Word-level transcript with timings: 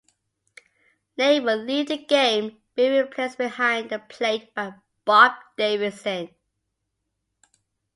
Layne 1.15 1.43
would 1.43 1.59
leave 1.67 1.89
the 1.89 1.99
game, 2.03 2.59
being 2.73 2.99
replaced 3.03 3.37
behind 3.37 3.91
the 3.91 3.99
plate 3.99 4.51
by 4.55 4.73
Bob 5.05 5.33
Davidson. 5.55 6.33